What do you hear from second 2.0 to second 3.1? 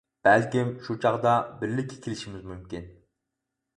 كېلىشىمىز مۇمكىن.